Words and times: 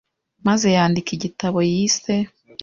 maze 0.47 0.67
yandika 0.75 1.09
igitabo 1.17 1.57
yise 1.71 2.13